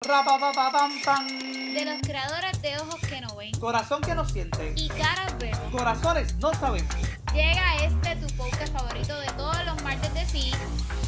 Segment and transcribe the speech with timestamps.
[0.00, 4.72] De los creadores de ojos que no ven Corazón que no siente.
[4.76, 5.58] y caras vemos.
[5.72, 6.94] Corazones no sabemos.
[7.34, 10.52] Llega este tu podcast favorito de todos los martes de sí.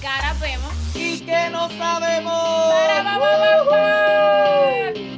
[0.02, 0.72] Caras vemos.
[0.94, 2.72] Y que no sabemos.
[2.72, 5.10] Para, pa, pa, pa, pa.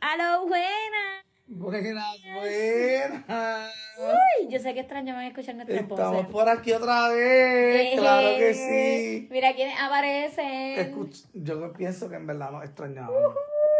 [0.00, 1.24] Aló, buena.
[1.46, 3.70] Buenas, buenas.
[3.98, 6.26] Uy, yo sé que extrañaban escuchar nuestras Estamos voces.
[6.30, 7.98] por aquí otra vez.
[7.98, 9.28] Claro que sí.
[9.30, 10.76] Mira quiénes aparecen.
[10.94, 13.14] Escuch- yo pienso que en verdad nos extrañaban.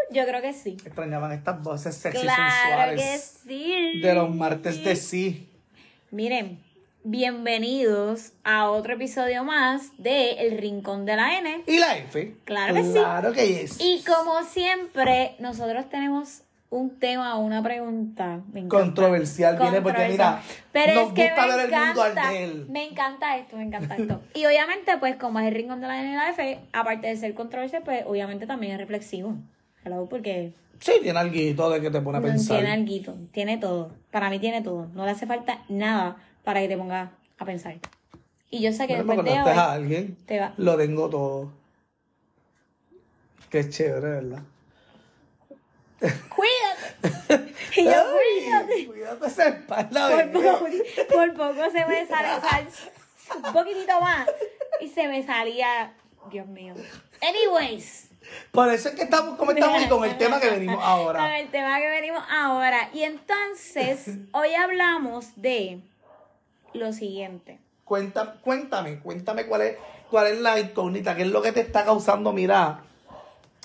[0.09, 0.77] Yo creo que sí.
[0.85, 3.99] Extrañaban estas voces sexy Claro que sensuales sí.
[4.01, 5.49] de los martes de sí.
[6.11, 6.59] Miren,
[7.03, 11.63] bienvenidos a otro episodio más de El Rincón de la N.
[11.67, 12.35] Y la F.
[12.45, 12.91] Claro que sí.
[12.93, 13.79] Claro que es.
[13.81, 18.41] Y como siempre, nosotros tenemos un tema, una pregunta.
[18.53, 18.67] Encanta.
[18.77, 22.31] Controversial viene porque mira, Pero nos es que gusta me ver el mundo encanta,
[22.69, 24.21] me encanta esto, me encanta esto.
[24.33, 27.15] Y obviamente, pues como es el rincón de la N y la F, aparte de
[27.15, 29.35] ser controversial, pues obviamente también es reflexivo.
[29.85, 32.57] Hello, porque Sí, tiene algo de que te pone a pensar.
[32.57, 33.91] tiene alguito, tiene todo.
[34.11, 34.87] Para mí tiene todo.
[34.93, 37.09] No le hace falta nada para que te pongas
[37.39, 37.75] a pensar.
[38.49, 40.17] Y yo sé que después de a hoy alguien.
[40.25, 40.53] te va.
[40.57, 41.51] Lo tengo todo.
[43.49, 44.43] Qué chévere, ¿verdad?
[45.99, 47.53] Cuídate.
[47.77, 48.05] Y yo, Ay,
[48.43, 48.85] cuídate.
[48.87, 50.67] Cuídate esa espalda, Por poco,
[51.13, 52.67] por poco se me sale, sal-
[53.45, 54.27] un poquitito más
[54.81, 55.93] y se me salía,
[56.31, 56.73] Dios mío.
[57.21, 58.09] Anyways.
[58.51, 61.39] Por eso es que estamos como estamos y con el tema que venimos Con ahora.
[61.39, 62.89] el tema que venimos ahora.
[62.93, 65.79] Y entonces, hoy hablamos de
[66.73, 67.59] lo siguiente.
[67.85, 69.77] Cuéntame, cuéntame, cuéntame cuál es,
[70.09, 72.81] cuál es la incógnita, qué es lo que te está causando, mira,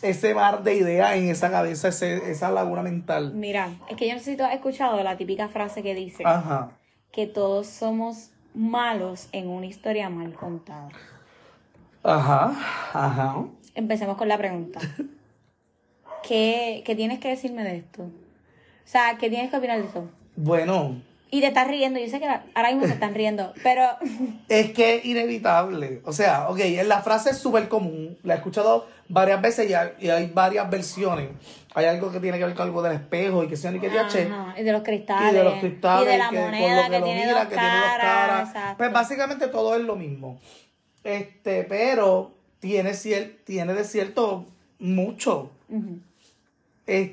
[0.03, 3.33] ese mar de ideas en esa cabeza, ese- esa laguna mental.
[3.35, 6.73] Mira, es que yo necesito haber escuchado la típica frase que dice Ajá.
[7.13, 10.89] que todos somos malos en una historia mal contada.
[12.03, 12.53] Ajá.
[12.93, 13.45] Ajá.
[13.75, 14.81] Empecemos con la pregunta.
[16.23, 18.03] ¿Qué, qué tienes que decirme de esto?
[18.05, 18.11] O
[18.85, 20.09] sea, ¿qué tienes que opinar de esto?
[20.37, 21.01] Bueno,
[21.35, 23.85] Y te estás riendo, yo sé que ahora mismo se están riendo, pero
[24.51, 26.03] Es que es inevitable.
[26.05, 28.19] O sea, ok, la frase es súper común.
[28.23, 31.31] La he escuchado varias veces y hay, y hay varias versiones.
[31.75, 33.89] Hay algo que tiene que ver con algo del espejo y que sea ni que
[33.89, 34.29] diache.
[34.59, 36.07] Y de los cristales, Y de los cristales.
[36.07, 37.85] y de la que con moneda lo que, lo tiene mira, dos que tiene dos
[37.99, 38.75] caras, exacto.
[38.77, 40.39] Pues básicamente todo es lo mismo.
[41.03, 44.45] Este, pero tiene, cier- tiene de cierto
[44.79, 45.51] mucho.
[46.87, 47.11] Es-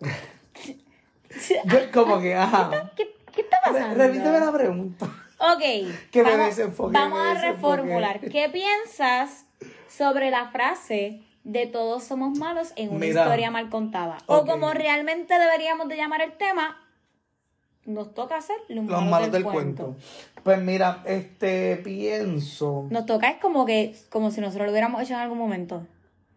[1.64, 2.92] yo como que, ajá.
[2.94, 3.08] ¿Qué,
[3.38, 3.94] qué está pasando?
[3.94, 5.06] Repíteme la pregunta.
[5.38, 5.60] Ok,
[6.10, 8.20] Que me vamos, desenfoque, vamos me a reformular.
[8.20, 9.46] ¿Qué piensas
[9.88, 13.22] sobre la frase de todos somos malos en una Mira.
[13.22, 14.18] historia mal contada?
[14.26, 16.84] O como realmente deberíamos de llamar el tema,
[17.84, 19.96] nos toca hacer los, Los malos del cuento.
[20.42, 22.86] Pues mira, este, pienso.
[22.90, 25.86] Nos toca es como que, como si nosotros lo hubiéramos hecho en algún momento.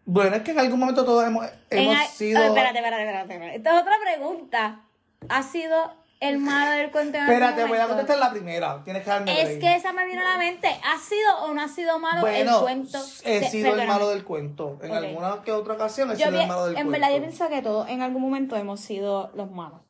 [0.04, 2.40] Bueno, es que en algún momento todos hemos, hemos sido.
[2.40, 3.56] Oh, espérate, espérate, espérate, espérate.
[3.56, 4.80] Esta es otra pregunta.
[5.28, 8.82] ¿Ha sido el malo del cuento en Espérate, voy a contestar la primera.
[8.84, 10.68] Tienes que darme Es que esa me vino a la mente.
[10.68, 12.98] ¿Ha sido o no ha sido malo Bueno, el cuento?
[13.24, 14.78] he de- sido el malo del cuento.
[14.82, 16.92] En alguna que otra ocasión he Yo sido pi- el malo del en cuento.
[16.92, 19.80] verdad yo pienso que todos en algún momento hemos sido los malos.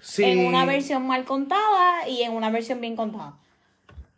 [0.00, 3.34] Sí, En una versión mal contada y en una versión bien contada.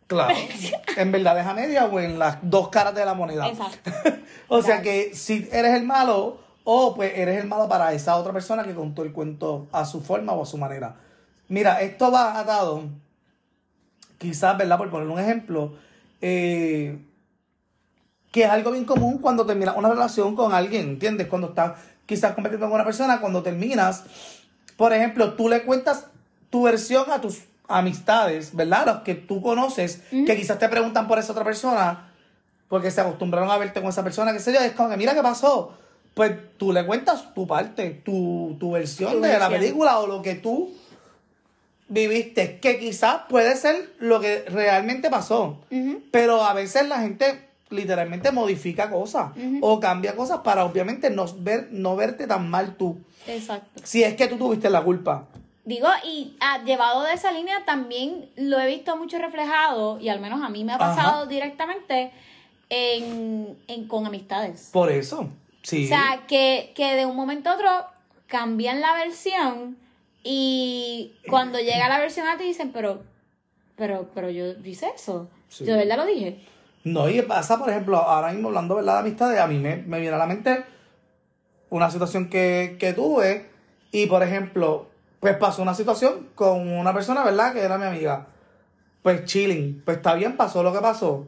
[0.06, 0.34] Claro.
[0.96, 3.48] en verdad a media o en las dos caras de la moneda.
[3.48, 3.90] Exacto.
[4.48, 8.32] o sea que si eres el malo, o pues eres el malo para esa otra
[8.32, 10.94] persona que contó el cuento a su forma o a su manera.
[11.52, 12.84] Mira, esto va atado,
[14.16, 14.78] quizás, ¿verdad?
[14.78, 15.74] Por poner un ejemplo,
[16.22, 16.98] eh,
[18.30, 21.26] que es algo bien común cuando terminas una relación con alguien, ¿entiendes?
[21.26, 21.72] Cuando estás
[22.06, 24.04] quizás compitiendo con una persona, cuando terminas,
[24.78, 26.06] por ejemplo, tú le cuentas
[26.48, 28.86] tu versión a tus amistades, ¿verdad?
[28.86, 32.14] Los que tú conoces, que quizás te preguntan por esa otra persona,
[32.68, 35.12] porque se acostumbraron a verte con esa persona, qué sé yo, es como que mira
[35.12, 35.76] qué pasó.
[36.14, 40.22] Pues tú le cuentas tu parte, tu, tu versión Tu de la película o lo
[40.22, 40.72] que tú
[41.92, 45.58] viviste, que quizás puede ser lo que realmente pasó.
[46.10, 51.68] Pero a veces la gente literalmente modifica cosas o cambia cosas para obviamente no, ver,
[51.70, 52.98] no verte tan mal tú.
[53.26, 53.80] Exacto.
[53.84, 55.26] Si es que tú tuviste la culpa.
[55.64, 60.18] Digo, y ah, llevado de esa línea también lo he visto mucho reflejado, y al
[60.20, 61.26] menos a mí me ha pasado Ajá.
[61.26, 62.10] directamente
[62.68, 64.70] en, en- con amistades.
[64.72, 65.28] Por eso.
[65.62, 65.84] Sí.
[65.84, 67.68] O sea, que, que de un momento a otro
[68.26, 69.76] cambian la versión
[70.22, 73.02] y cuando llega la versión a ti dicen, pero,
[73.76, 75.28] pero, pero yo hice eso.
[75.48, 75.64] Sí.
[75.64, 76.44] Yo de verdad lo dije.
[76.84, 78.94] No, y pasa, por ejemplo, ahora mismo hablando ¿verdad?
[78.94, 80.64] de amistades, a mí me, me viene a la mente
[81.70, 83.48] una situación que, que tuve
[83.92, 84.86] y, por ejemplo,
[85.20, 87.52] pues pasó una situación con una persona, ¿verdad?
[87.52, 88.26] Que era mi amiga.
[89.02, 89.82] pues chilling.
[89.84, 91.26] Pues está bien, pasó lo que pasó.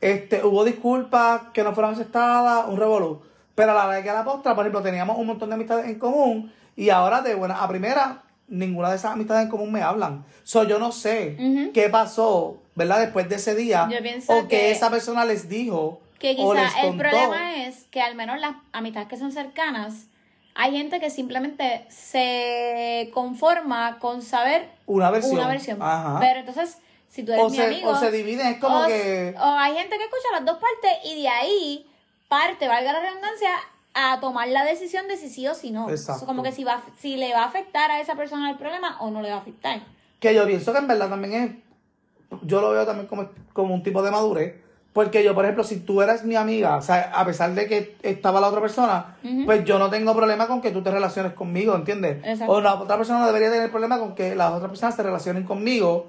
[0.00, 3.22] Este, hubo disculpas que no fueron aceptadas, un revolú.
[3.58, 5.86] Pero a la vez que a la postra, por ejemplo, teníamos un montón de amistades
[5.86, 9.82] en común y ahora de buena a primera, ninguna de esas amistades en común me
[9.82, 10.24] hablan.
[10.44, 11.36] So, yo no sé
[11.74, 13.00] qué pasó, ¿verdad?
[13.00, 13.88] Después de ese día.
[13.90, 16.00] Yo pienso o que, que- esa persona les dijo.
[16.20, 17.02] Que o les quizá el contó.
[17.02, 20.06] problema es que al menos las amistades que son cercanas,
[20.54, 25.34] hay gente que simplemente se conforma con saber Una versión.
[25.38, 25.82] una versión.
[25.82, 26.18] Ajá.
[26.20, 26.78] Pero entonces,
[27.08, 27.90] si tú eres o, mi se, amigo...
[27.90, 29.34] o se dividen, es como o, que.
[29.38, 31.86] o hay gente que escucha las dos partes y de ahí
[32.28, 33.50] parte, valga la redundancia,
[33.94, 35.90] a tomar la decisión de si sí o si no.
[35.90, 36.18] Exacto.
[36.18, 38.96] Eso como que si, va, si le va a afectar a esa persona el problema
[39.00, 39.80] o no le va a afectar.
[40.20, 42.38] Que yo pienso que en verdad también es.
[42.42, 44.54] Yo lo veo también como, como un tipo de madurez.
[44.92, 47.96] Porque yo, por ejemplo, si tú eres mi amiga, o sea, a pesar de que
[48.02, 51.76] estaba la otra persona, pues yo no tengo problema con que tú te relaciones conmigo,
[51.76, 52.18] ¿entiendes?
[52.24, 52.52] Exacto.
[52.52, 55.44] O la otra persona no debería tener problema con que las otras personas se relacionen
[55.44, 56.08] conmigo,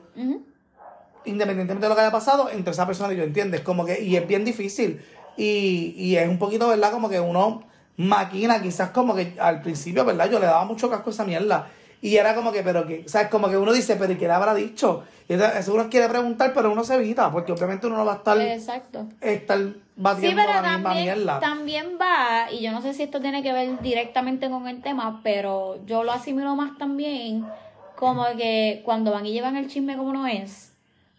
[1.26, 3.62] independientemente de lo que haya pasado, entre esa persona y yo, ¿entiendes?
[3.62, 5.06] Como que, y es bien difícil.
[5.40, 6.92] Y, y es un poquito, ¿verdad?
[6.92, 7.64] Como que uno
[7.98, 10.30] maquina, quizás como que al principio, ¿verdad?
[10.30, 11.68] Yo le daba mucho casco a esa mierda.
[12.02, 13.28] Y era como que, pero que, ¿sabes?
[13.30, 15.04] Como que uno dice, pero ¿y qué le habrá dicho?
[15.28, 18.16] Y entonces, uno quiere preguntar, pero uno se evita, porque obviamente uno no va a
[18.18, 19.06] estar, Exacto.
[19.22, 21.40] estar Sí, batiendo pero la misma también, mierda.
[21.42, 25.20] también va, y yo no sé si esto tiene que ver directamente con el tema,
[25.24, 27.46] pero yo lo asimilo más también
[27.98, 30.72] como que cuando van y llevan el chisme como no es,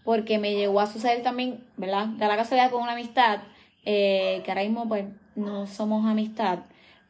[0.03, 2.07] porque me llegó a suceder también, ¿verdad?
[2.07, 3.41] De la casualidad con una amistad,
[3.85, 5.05] eh, que ahora mismo pues
[5.37, 6.61] no somos amistad,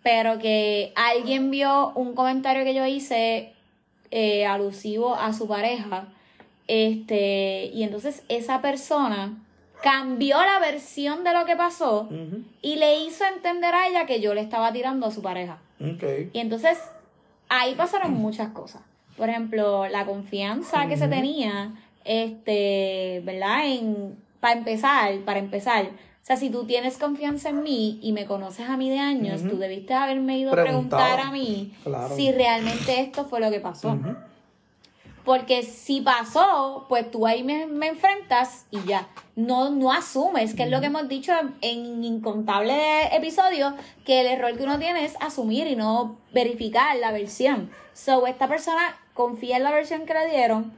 [0.03, 3.53] pero que alguien vio un comentario que yo hice
[4.11, 6.09] eh, alusivo a su pareja,
[6.67, 9.37] este, y entonces esa persona
[9.83, 12.09] cambió la versión de lo que pasó
[12.63, 15.59] y le hizo entender a ella que yo le estaba tirando a su pareja.
[16.33, 16.79] Y entonces
[17.49, 18.83] ahí pasaron muchas cosas.
[19.17, 21.73] Por ejemplo, la confianza que se tenía,
[22.05, 23.67] este, ¿verdad?
[23.67, 25.91] En, para empezar, para empezar.
[26.31, 29.41] O sea, si tú tienes confianza en mí y me conoces a mí de años,
[29.41, 29.51] Ujú.
[29.51, 32.15] tú debiste haberme ido a preguntar a mí Claro.
[32.15, 33.99] si realmente esto fue lo que pasó.
[35.25, 39.09] Porque si pasó, pues tú ahí me, me enfrentas y ya.
[39.35, 41.33] No, no asumes, que es lo que hemos dicho
[41.63, 43.75] en, incontables episodios,
[44.05, 47.73] que el error que uno tiene es asumir y no verificar la versión.
[47.93, 50.75] So, esta persona confía en la versión que le dieron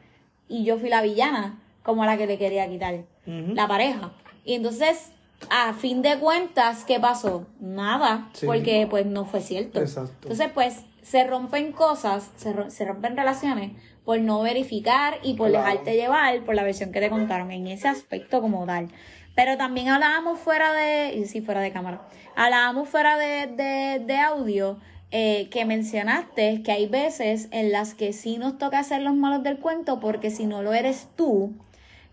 [0.48, 4.12] y yo fui la villana, como la que le quería quitar la pareja.
[4.46, 5.12] Y entonces,
[5.50, 7.46] a fin de cuentas, ¿qué pasó?
[7.60, 8.46] Nada, Sí.
[8.46, 9.80] porque pues no fue cierto.
[9.80, 10.12] Exacto.
[10.22, 13.72] Entonces, pues, se rompen cosas, se, ro- se rompen relaciones
[14.04, 15.64] por no verificar y por Claro.
[15.66, 18.88] dejarte llevar por la versión que te contaron en ese aspecto como tal.
[19.34, 22.02] Pero también hablábamos fuera de, y sí, fuera de cámara,
[22.36, 24.78] hablábamos fuera de, de, de audio
[25.10, 29.42] eh, que mencionaste que hay veces en las que sí nos toca hacer los malos
[29.42, 31.52] del cuento porque si no lo eres tú,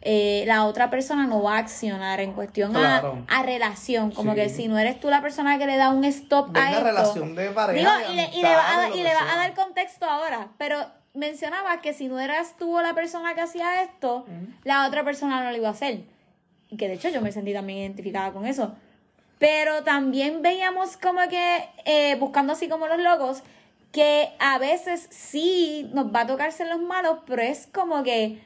[0.01, 3.25] eh, la otra persona no va a accionar en cuestión a- Claro.
[3.27, 4.11] a, relación.
[4.11, 4.37] Como Sí.
[4.39, 6.83] que si no eres tú la persona que le da un stop a Venga, esto.
[6.83, 7.97] relación de pareja.
[7.97, 10.47] Digo, de y le, y le va a, y le va a dar contexto ahora,
[10.57, 10.79] pero
[11.13, 14.25] mencionaba que si no eras tú la persona que hacía esto,
[14.63, 16.01] la otra persona no lo iba a hacer.
[16.69, 18.75] Y que de hecho yo me sentí también identificada con eso.
[19.37, 23.41] Pero también veíamos como que, eh, buscando así como los locos,
[23.91, 28.39] que a veces sí nos va a tocar ser los malos, pero es como que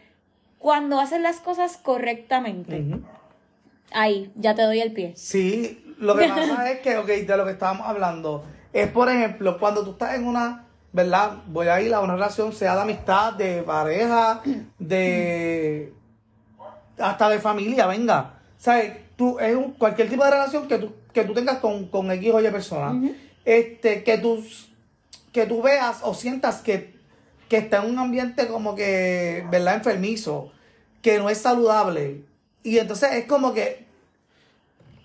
[0.63, 2.86] cuando hacen las cosas correctamente.
[3.92, 5.11] Ahí, ya te doy el pie.
[5.18, 9.59] Sí, lo que pasa es que, ok, de lo que estábamos hablando, es por ejemplo,
[9.59, 11.40] cuando tú estás en una, ¿verdad?
[11.47, 14.42] Voy a ir a una relación, sea de amistad, de pareja,
[14.80, 15.92] de.
[16.97, 18.35] hasta de familia, venga.
[18.57, 18.94] ¿Sabes?
[19.18, 22.31] Tú, es un- cualquier tipo de relación que tú, que tú tengas con, con X
[22.33, 23.11] o Y persona,
[23.44, 24.42] este, que tú,
[25.33, 26.93] que tú veas o sientas que,
[27.54, 29.76] que está en un ambiente como que, ¿verdad?
[29.76, 30.52] Enfermizo,
[31.04, 32.24] que no es saludable.
[32.64, 33.86] Y entonces es como que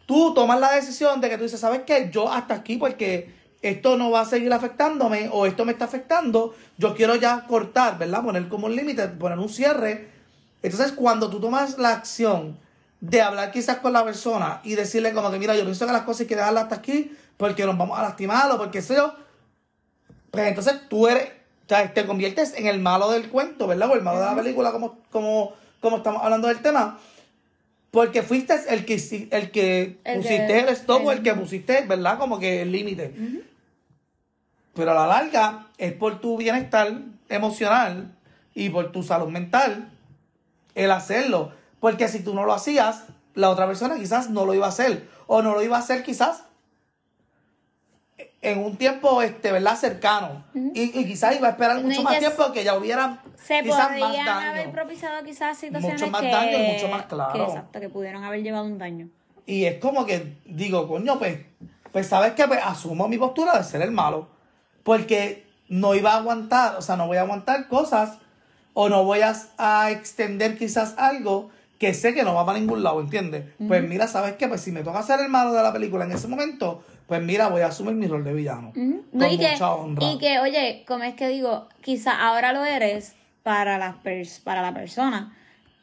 [0.07, 2.09] tú tomas la decisión de que tú dices, ¿sabes qué?
[2.11, 6.55] Yo hasta aquí porque esto no va a seguir afectándome o esto me está afectando,
[6.79, 8.23] yo quiero ya cortar, ¿verdad?
[8.23, 10.09] Poner como un límite, poner un cierre.
[10.63, 12.59] Entonces, cuando tú tomas la acción
[13.03, 16.05] de hablar quizás con la persona y decirle como que, mira, yo pienso que las
[16.05, 19.13] cosas hay que dejarlas hasta aquí porque nos vamos a lastimar o porque sé yo,
[20.31, 21.38] pues entonces tú eres,
[21.69, 23.91] sea, te conviertes en el malo del cuento, ¿verdad?
[23.91, 26.99] O el malo de la película, como, como, como estamos hablando del tema.
[27.91, 28.95] Porque fuiste el que,
[29.31, 32.19] el que El pusiste el stop o el el- que pusiste, ¿verdad?
[32.19, 33.15] Como que el límite.
[34.75, 36.93] Pero a la larga es por tu bienestar
[37.29, 38.15] emocional
[38.55, 39.91] y por tu salud mental
[40.75, 41.53] el hacerlo.
[41.81, 45.09] Porque si tú no lo hacías, la otra persona quizás no lo iba a hacer.
[45.27, 46.45] O no lo iba a hacer quizás
[48.41, 49.77] en un tiempo, este, ¿verdad?
[49.77, 50.45] Cercano.
[50.55, 53.91] y, y quizás iba a esperar mucho y más tiempo que ya hubieran Se quizás
[53.91, 54.51] más podrían daño.
[54.51, 57.33] haber propiciado quizás situaciones Mucho más que, daño, mucho más claro.
[57.33, 59.09] que exacto, que pudieron haber llevado un daño.
[59.47, 61.39] Y es como que digo, coño, pues,
[61.93, 64.29] pues sabes que pues, asumo mi postura de ser el malo.
[64.83, 68.19] Porque no iba a aguantar, o sea, no voy a aguantar cosas
[68.75, 72.83] o no voy a, a extender quizás algo que sé que no va para ningún
[72.83, 73.45] lado, ¿entiendes?
[73.67, 74.49] Pues mira, ¿sabes qué?
[74.49, 77.49] Pues si me toca ser el malo de la película en ese momento, pues mira,
[77.49, 78.73] voy a asumir mi rol de villano.
[79.13, 80.05] No, y, que, mucha honra.
[80.05, 84.61] y que, oye, como es que digo, quizá ahora lo eres para, las pers- para
[84.61, 85.35] la persona.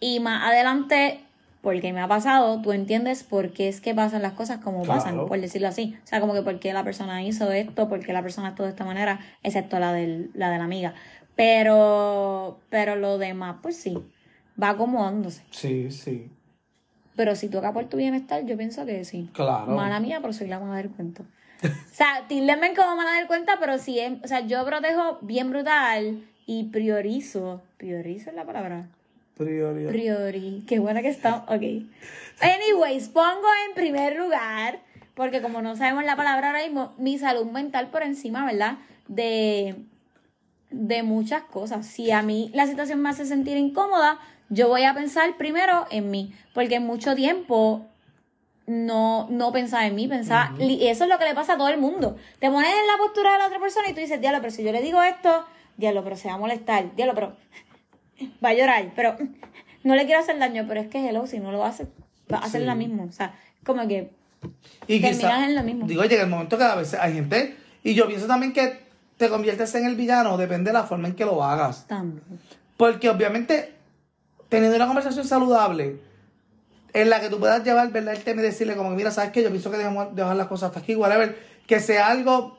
[0.01, 1.21] Y más adelante,
[1.61, 4.99] porque me ha pasado, tú entiendes por qué es que pasan las cosas como Claro.
[4.99, 5.97] pasan, por decirlo así.
[6.03, 8.65] O sea, como que por qué la persona hizo esto, por qué la persona actuó
[8.65, 10.93] de esta manera, excepto la, del, la de la amiga.
[11.37, 13.97] Pero, pero lo demás, pues sí,
[14.61, 15.43] va acomodándose.
[15.51, 16.29] Sí, sí,
[17.15, 19.29] Pero si toca por tu bienestar, yo pienso que sí.
[19.33, 19.71] claro.
[19.75, 21.23] Mala mía, pero soy la mala del cuento.
[21.63, 25.49] O sea, tildenme como mala del cuento, pero sí es, o sea, yo protejo bien
[25.49, 27.61] brutal y priorizo.
[27.77, 28.87] Priorizo es la palabra.
[29.37, 29.89] Prioridad.
[29.91, 30.63] Priori.
[30.67, 31.45] Qué buena que está.
[31.47, 31.61] Ok.
[32.41, 34.79] Anyways, pongo en primer lugar,
[35.13, 38.77] porque como no sabemos la palabra ahora mismo, mi salud mental por encima, ¿verdad?
[39.07, 39.75] De,
[40.69, 41.85] de muchas cosas.
[41.85, 44.19] Si a mí la situación me hace sentir incómoda,
[44.55, 47.85] yo voy a pensar primero en mí, porque mucho tiempo
[48.67, 51.67] no, no pensaba en mí, pensaba, y eso es lo que le pasa a todo
[51.69, 52.15] el mundo.
[52.39, 54.63] Te pones en la postura de la otra persona y tú dices, diablo, pero si
[54.63, 55.45] yo le digo esto,
[55.77, 57.35] diablo, pero se va a molestar, diablo, pero
[58.43, 59.15] va a llorar, pero
[59.83, 61.85] no le quiero hacer daño, pero es que hello, si no lo hace,
[62.33, 62.67] va a hacer Sí.
[62.67, 63.03] lo mismo.
[63.03, 64.09] O sea, como que
[64.87, 65.85] Y terminas quizá- en lo mismo.
[65.85, 68.79] Digo, llega el momento que a veces hay gente, y yo pienso también que
[69.17, 71.85] te conviertes en el villano, depende de la forma en que lo hagas.
[71.87, 72.23] también.
[72.77, 73.74] Porque obviamente,
[74.49, 75.99] teniendo una conversación saludable,
[76.93, 78.13] en la que tú puedas llevar, ¿verdad?
[78.13, 79.43] El tema y decirle como que, mira, ¿sabes qué?
[79.43, 81.37] Yo pienso que debemos dejar las cosas hasta aquí, whatever.
[81.67, 82.57] Que sea algo,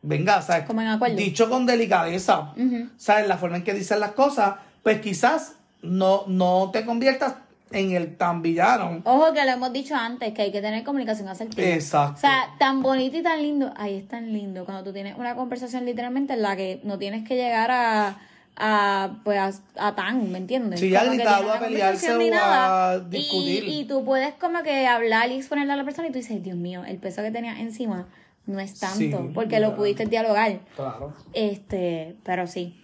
[0.00, 0.64] venga, ¿sabes?
[0.66, 1.16] Como en acuerdo.
[1.16, 2.88] Dicho con delicadeza, Ujú.
[2.96, 3.28] ¿sabes?
[3.28, 7.34] La forma en que dicen las cosas, pues quizás no, no te conviertas
[7.72, 9.02] en el tan villano.
[9.04, 11.68] Ojo que lo hemos dicho antes, que hay que tener comunicación asertiva.
[11.68, 12.16] Exacto.
[12.16, 13.72] O sea, tan bonito y tan lindo.
[13.76, 17.26] Ay, es tan lindo cuando tú tienes una conversación literalmente en la que no tienes
[17.28, 18.18] que llegar a,
[18.56, 19.38] a pues,
[19.76, 20.80] a, a tan, ¿me entiendes?
[20.80, 23.64] Sí, a Como que gritar, o a pelearse, o a discutir.
[23.64, 26.42] Y, y tú puedes como que hablar y exponerle a la persona y tú dices,
[26.42, 28.06] Dios mío, el peso que tenías encima
[28.46, 30.60] no es tanto, Sí, porque lo pudiste dialogar.
[30.76, 31.14] Claro.
[31.32, 32.76] Este, pero sí,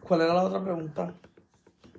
[0.00, 1.12] ¿Cuál era la otra pregunta?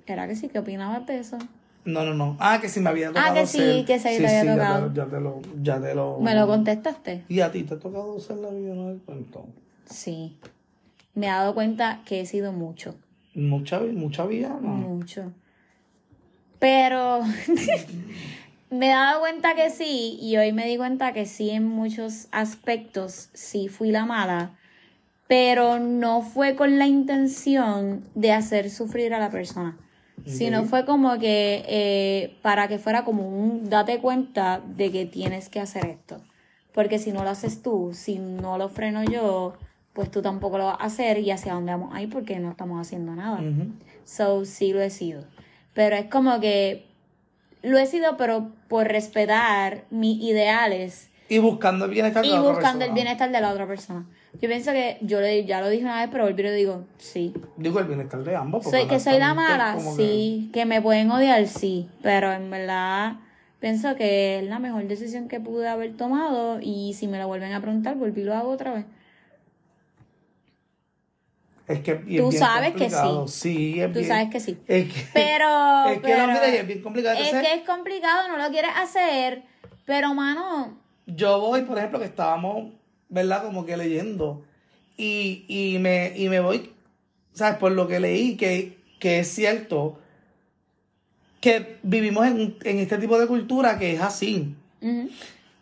[0.06, 1.38] era que sí, ¿qué opinabas de eso?
[1.84, 2.36] No, no, no.
[2.40, 4.88] Ah, que si me había tocado que sí, ser- que se te había ya tocado.
[4.88, 6.18] te- Ya te, lo, ya te lo...
[6.18, 7.24] ¿Me lo contestaste?
[7.28, 9.46] ¿Y a ti te ha tocado ser la villana del cuento?
[9.88, 10.36] Sí.
[11.14, 12.96] Me he dado cuenta que he sido mucho.
[13.34, 14.60] Mucha, mucha villana.
[14.60, 15.32] Mucho.
[16.58, 17.20] Pero
[18.70, 22.28] me he dado cuenta que sí, y hoy me di cuenta que sí en muchos
[22.30, 24.56] aspectos sí fui la mala,
[25.26, 29.78] pero no fue con la intención de hacer sufrir a la persona,
[30.26, 35.48] sino fue como que eh, para que fuera como un date cuenta de que tienes
[35.48, 36.20] que hacer esto.
[36.74, 39.54] Porque si no lo haces tú, si no lo freno yo,
[39.92, 42.80] pues tú tampoco lo vas a hacer y hacia dónde vamos ahí porque no estamos
[42.80, 43.40] haciendo nada.
[44.04, 45.24] So, sí lo he sido.
[45.74, 46.86] Pero es como que
[47.62, 52.40] lo he sido, pero por respetar mis ideales Y buscando el bienestar de y la
[52.40, 52.94] otra buscando el persona.
[52.94, 54.06] bienestar de la otra persona.
[54.40, 57.34] Yo pienso que yo le, ya lo dije una vez, pero volví y digo, sí.
[57.56, 58.64] Digo, el bienestar de ambos.
[58.64, 60.50] Soy, que soy la mala, que- sí.
[60.52, 60.64] Que...
[60.64, 61.88] me pueden odiar, sí.
[62.02, 63.16] Pero en verdad
[63.58, 67.52] pienso que es la mejor decisión que pude haber tomado y si me lo vuelven
[67.52, 68.84] a preguntar, volví y lo hago otra vez.
[71.70, 73.28] Es que es Tú sabes que complicado.
[73.28, 74.58] Sí, es Tú bien- sabes que sí.
[74.66, 75.84] Es que, Pero.
[75.88, 77.18] es que pero- no, mira, y es bien complicado.
[77.18, 79.42] Es que es complicado, no lo quieres hacer,
[79.84, 82.72] pero mano, yo voy, por ejemplo, que estábamos,
[83.08, 83.42] ¿verdad?
[83.44, 84.42] Como que leyendo.
[84.96, 86.72] Y, y, me, y me voy,
[87.32, 87.56] ¿sabes?
[87.58, 89.98] Por lo que leí, que, que es cierto
[91.40, 94.54] que vivimos en, en este tipo de cultura que es así.
[94.80, 95.08] Que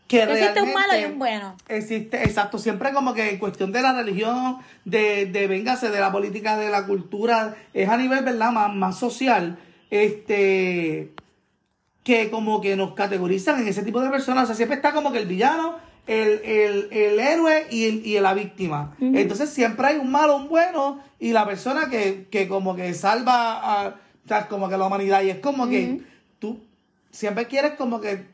[0.09, 1.57] Que existe un malo y un bueno.
[1.69, 6.11] Existe, exacto, siempre como que en cuestión de la religión, de, de véngase, de la
[6.11, 8.51] política, de la cultura, es a nivel, ¿verdad?
[8.51, 9.59] Más, más social,
[9.91, 11.13] este,
[12.05, 15.13] que como que nos categorizan en ese tipo de personas, o sea, siempre está como
[15.13, 18.97] que el villano, el, el, el héroe y, el- y la víctima.
[19.01, 23.59] Entonces siempre hay un malo, un bueno, y la persona que, que como que salva
[23.83, 26.01] a, o sea, como que la humanidad, y es como que
[26.39, 26.61] tú
[27.11, 28.25] siempre quieres como que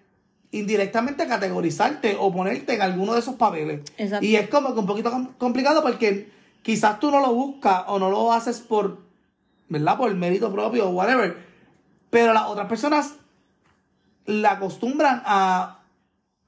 [0.58, 3.80] indirectamente categorizarte o ponerte en alguno de esos papeles.
[3.99, 4.25] Exacto.
[4.25, 6.30] Y es como que un poquito com- complicado porque
[6.62, 8.99] quizás tú no lo buscas o no lo haces por,
[9.68, 9.96] ¿verdad?
[9.96, 11.37] Por mérito propio o whatever.
[12.11, 13.14] Pero las otras personas
[14.26, 15.80] la acostumbran a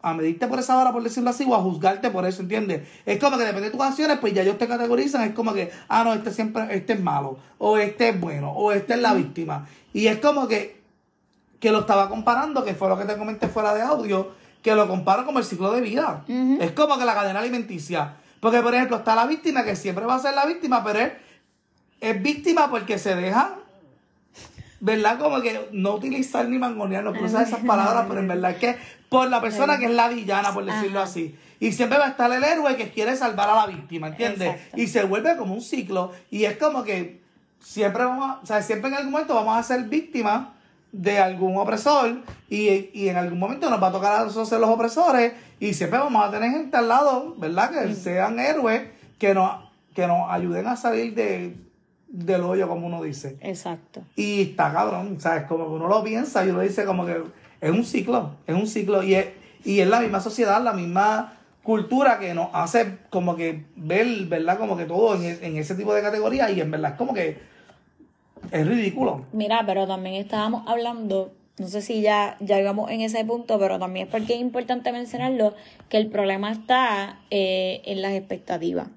[0.03, 2.87] a medirte por esa vara, por decirlo así, o a juzgarte por eso, ¿entiendes?
[3.07, 5.73] Es como que depende de tus acciones, pues ya ellos te categorizan, es como que,
[5.89, 9.15] ah, no, este siempre, este es malo, o este es bueno, o este es la
[9.15, 9.67] víctima.
[9.93, 10.81] Y es como que,
[11.67, 14.31] que lo estaba comparando, que fue lo que te comenté fuera de audio,
[14.63, 16.23] que lo comparo como el ciclo de vida.
[16.61, 18.15] Es como que la cadena alimenticia.
[18.39, 21.13] Porque, por ejemplo, está la víctima, que siempre va a ser la víctima, pero es,
[22.01, 23.57] es víctima porque se deja
[24.79, 25.19] ¿verdad?
[25.19, 28.77] Como que no utilizar ni mangonear, no usar esas palabras, pero en verdad es que
[29.09, 31.37] por la persona que es la villana, por decirlo así.
[31.59, 34.61] Y siempre va a estar el héroe que quiere salvar a la víctima, ¿entiendes?
[34.77, 36.13] Y se vuelve como un ciclo.
[36.31, 37.23] Y es como que
[37.59, 40.55] siempre vamos a, o sea, siempre en algún momento vamos a ser víctimas
[40.97, 44.61] de algún opresor y, y, en algún momento nos va a tocar a nosotros ser
[44.61, 47.71] los opresores y siempre vamos a tener gente al lado, ¿verdad?
[47.71, 48.83] Que sean héroes
[49.19, 49.61] que nos,
[49.95, 51.55] que nos ayuden a salir de,
[52.09, 53.37] del hoyo, como uno dice.
[53.41, 54.03] Exacto.
[54.17, 55.45] Y está cabrón, ¿sabes?
[55.45, 57.23] Como que uno lo piensa y uno dice como que
[57.61, 59.27] es un ciclo, es un ciclo y es,
[59.65, 64.59] y es la misma sociedad, la misma cultura que nos hace como que ver, ¿verdad?
[64.59, 67.56] Como que todo en, en ese tipo de categorías y en verdad es como que
[68.51, 69.25] es ridículo.
[69.33, 74.07] Mira, pero también estábamos hablando, no sé si ya, íbamos en ese punto, pero también
[74.07, 75.55] es porque es importante mencionarlo,
[75.89, 78.89] que el problema está eh, en las expectativas.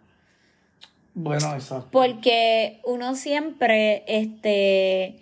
[1.14, 1.88] Bueno, eso.
[1.92, 5.20] Porque uno siempre, este,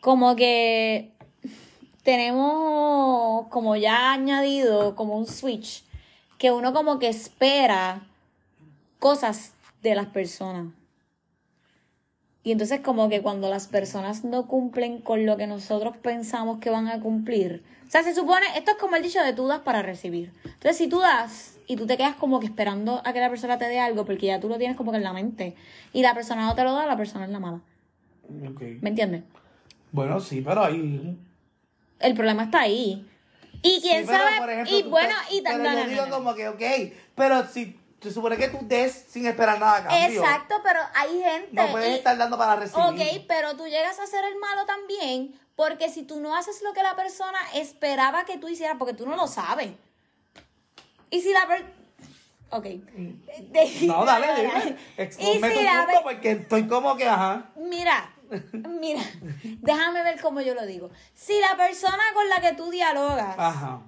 [0.00, 1.10] como que
[2.02, 5.84] tenemos como ya añadido como un switch,
[6.38, 8.06] que uno como que espera
[8.98, 10.66] cosas de las personas.
[12.48, 16.70] Y entonces como que cuando las personas no cumplen con lo que nosotros pensamos que
[16.70, 17.62] van a cumplir.
[17.86, 20.32] O sea, se supone, esto es como el dicho de tú das para recibir.
[20.44, 23.58] Entonces si tú das y tú te quedas como que esperando a que la persona
[23.58, 25.56] te dé algo porque ya tú lo tienes como que en la mente
[25.92, 27.60] y la persona no te lo da, la persona es la mala.
[28.30, 29.24] ¿Me entiendes?
[29.92, 31.18] Bueno, sí, pero ahí...
[32.00, 33.06] El problema está ahí.
[33.62, 34.64] Y quién sabe...
[34.70, 35.74] y bueno, y también...
[35.74, 36.62] Pero yo digo como que, ok,
[37.14, 40.22] pero si se supone que tú des sin esperar nada a cambio.
[40.22, 41.48] Exacto, pero hay gente.
[41.52, 42.84] No puedes estar dando para recibir.
[42.84, 46.72] Ok, pero tú llegas a ser el malo también, porque si tú no haces lo
[46.72, 49.70] que la persona esperaba que tú hicieras, porque tú no lo sabes.
[51.10, 51.72] Y si la persona.
[52.50, 52.66] Ok.
[53.82, 54.76] no, dale, dime.
[54.96, 57.50] Exponme tu punto porque estoy como que, ajá.
[57.56, 58.10] Mira,
[58.80, 59.02] mira,
[59.60, 60.90] déjame ver cómo yo lo digo.
[61.14, 63.34] Si la persona con la que tú dialogas.
[63.36, 63.80] Ajá.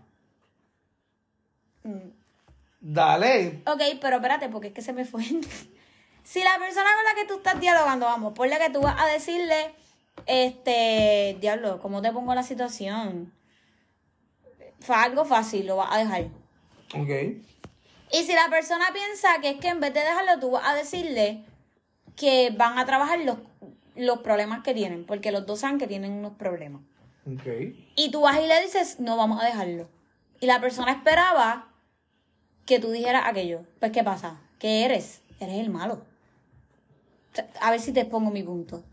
[1.84, 2.19] Mm,
[2.80, 3.62] Dale.
[3.66, 5.22] Ok, pero espérate, porque es que se me fue.
[6.24, 8.96] si la persona con la que tú estás dialogando, vamos, por la que tú vas
[8.98, 9.74] a decirle,
[10.26, 13.32] este, diablo, ¿cómo te pongo la situación?
[14.80, 16.24] Fue algo fácil, lo vas a dejar.
[16.94, 17.10] Ok.
[18.12, 20.74] Y si la persona piensa que es que en vez de dejarlo, tú vas a
[20.74, 21.44] decirle
[22.16, 23.38] que van a trabajar los,
[23.94, 26.82] los problemas que tienen, porque los dos saben que tienen unos problemas.
[27.26, 27.74] Ok.
[27.94, 29.88] Y tú vas y le dices, no, vamos a dejarlo.
[30.40, 31.69] Y la persona esperaba
[32.70, 33.62] que tú dijeras aquello.
[33.80, 34.36] Pues, ¿qué pasa?
[34.60, 35.22] ¿Qué eres?
[35.40, 36.02] Eres el malo.
[37.60, 38.84] A ver si te pongo mi punto.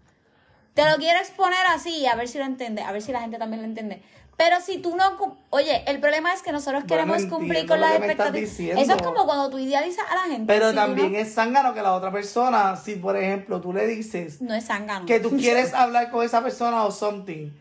[0.74, 3.38] Te lo quiero exponer así, a ver si lo entiende, a ver si la gente
[3.38, 4.02] también lo entiende.
[4.36, 5.38] Pero si tú no...
[5.52, 8.60] Oye, el problema es que nosotros queremos cumplir con las expectativas.
[8.60, 10.52] Eso es como cuando tú idealizas a la gente.
[10.52, 14.42] Pero también es zángano que la otra persona, si por ejemplo tú le dices...
[14.42, 15.06] No es zángano.
[15.06, 17.52] Que tú quieres hablar con esa persona o something.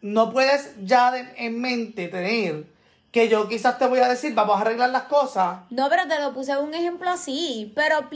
[0.00, 2.77] No puedes ya en mente tener
[3.10, 5.60] que yo quizás te voy a decir, vamos a arreglar las cosas.
[5.70, 8.08] No, pero te lo puse un ejemplo así, pero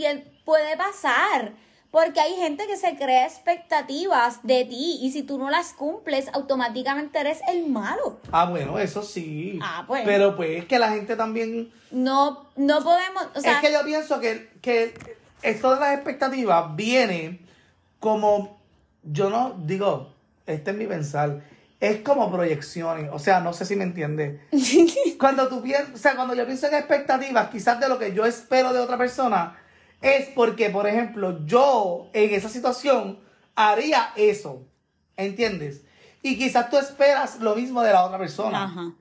[0.44, 1.52] puede pasar.
[1.90, 6.28] Porque hay gente que se crea expectativas de ti y si tú no las cumples,
[6.32, 8.18] automáticamente eres el malo.
[8.30, 9.58] Ah, bueno, eso sí.
[9.62, 10.02] Ah, pues.
[10.06, 11.70] Pero pues es que la gente también...
[11.90, 13.28] No, no podemos...
[13.34, 14.94] O sea, es que yo pienso que, que
[15.42, 17.40] esto de las expectativas viene
[18.00, 18.58] como...
[19.02, 20.14] Yo no digo,
[20.46, 21.42] este es mi pensar
[21.82, 23.10] es como proyecciones.
[23.12, 24.40] O sea, no sé si me entiendes.
[25.18, 28.24] cuando tú piensas, o sea, cuando yo pienso en expectativas, quizás de lo que yo
[28.24, 29.58] espero de otra persona,
[30.00, 33.18] es porque, por ejemplo, yo en esa situación
[33.56, 34.64] haría eso.
[35.16, 35.82] ¿Entiendes?
[36.22, 38.62] Y quizás tú esperas lo mismo de la otra persona.
[38.62, 38.92] Ajá.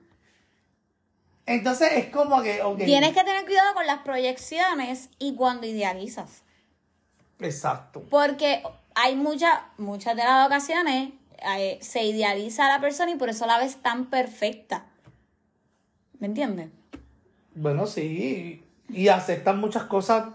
[1.46, 2.60] Entonces es como que.
[2.84, 6.42] Tienes que tener cuidado con las proyecciones y cuando idealizas.
[7.38, 8.02] Exacto.
[8.10, 8.64] Porque
[8.96, 11.12] hay muchas, muchas de las ocasiones
[11.58, 14.86] eh, se idealiza a la persona y por eso la ves tan perfecta.
[16.18, 16.70] ¿Me entiendes?
[17.54, 18.62] Bueno, sí.
[18.88, 20.34] Y aceptan muchas cosas.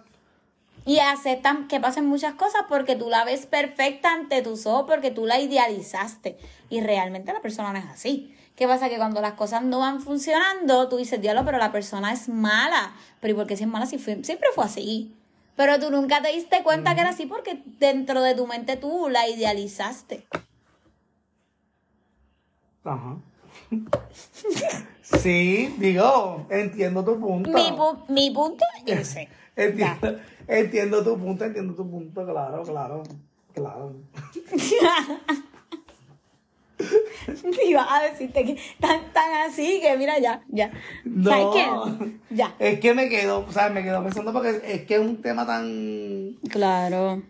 [0.85, 5.11] Y aceptan que pasen muchas cosas porque tú la ves perfecta ante tus ojos, porque
[5.11, 6.37] tú la idealizaste.
[6.69, 8.33] Y realmente la persona no es así.
[8.55, 8.89] ¿Qué pasa?
[8.89, 12.93] Que cuando las cosas no van funcionando, tú dices, diablo, pero la persona es mala.
[13.19, 13.85] Pero ¿y por qué si es mala?
[13.85, 15.13] Si siempre fue así.
[15.55, 19.09] Pero tú nunca te diste cuenta que era así porque dentro de tu mente tú
[19.09, 20.25] la idealizaste.
[22.87, 23.17] Ajá.
[25.01, 27.49] Sí, digo, entiendo tu punto.
[27.51, 29.27] Mi, pu- mi punto es ese.
[29.55, 33.03] Entiendo, entiendo tu punto, entiendo tu punto, claro, claro,
[33.53, 33.93] claro.
[37.67, 40.71] Iba a decirte que tan, tan así que mira ya, ya.
[41.03, 41.31] No.
[41.31, 42.35] ¿Sabes qué?
[42.35, 42.55] Ya.
[42.59, 45.45] Es que me quedo, o sea, me quedo pensando porque es que es un tema
[45.45, 47.23] tan Claro.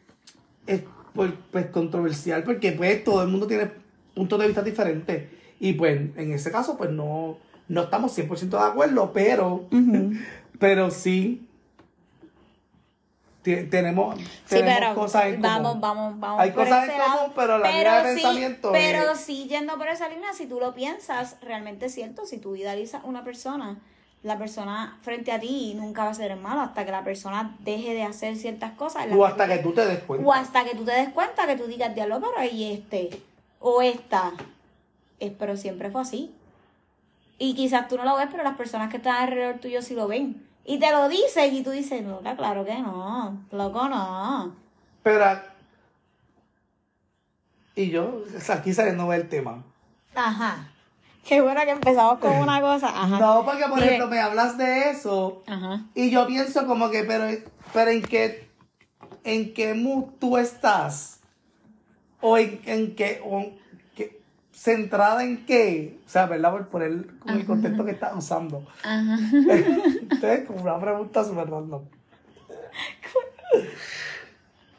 [0.67, 0.81] es,
[1.15, 3.71] pues, pues, controversial porque pues todo el mundo tiene
[4.13, 5.23] puntos de vista diferentes
[5.59, 9.65] y pues en ese caso pues no, no estamos 100% de acuerdo, pero,
[10.59, 11.43] pero sí
[13.69, 15.41] tenemos, Sí, tenemos pero cosas en común.
[15.41, 16.41] vamos, vamos, vamos.
[16.41, 17.17] Hay cosas en lado.
[17.19, 17.69] común, pero la
[18.03, 21.85] de sí, pensamiento Pero es- sí, yendo por esa línea, si tú lo piensas, realmente
[21.85, 22.25] es cierto.
[22.25, 23.77] Si tú idealizas una persona,
[24.21, 27.93] la persona frente a ti nunca va a ser malo hasta que la persona deje
[27.93, 29.05] de hacer ciertas cosas.
[29.15, 30.27] o hasta que tú te des cuenta.
[30.27, 33.21] O hasta que tú te des cuenta que tú digas, diablo, pero ahí este,
[33.61, 34.33] o esta.
[35.19, 36.33] Es, pero siempre fue así.
[37.39, 40.07] Y quizás tú no lo ves, pero las personas que están alrededor tuyo sí lo
[40.07, 40.43] ven.
[40.65, 44.55] Y te lo dicen y tú dices, loca, claro que no, loco no.
[45.03, 45.25] Pero
[47.77, 49.63] y yo, o sea, aquí saliendo del tema.
[50.15, 50.67] Ajá.
[51.23, 52.87] Qué bueno que empezamos con una cosa.
[52.87, 53.19] Ajá.
[53.19, 55.83] No, porque por ejemplo me hablas de eso Ajá.
[55.93, 57.25] Y yo pienso como que, pero,
[57.73, 58.49] pero en qué,
[59.23, 61.19] en qué mood tú estás.
[62.19, 63.61] O en, en qué, o en qué-
[64.57, 65.99] centrada en qué.
[66.05, 66.51] O sea, ¿verdad?
[66.51, 68.65] Por, por el, con el contexto que estás usando.
[68.83, 69.17] Ajá.
[69.31, 71.83] Entonces, como una pregunta súper random.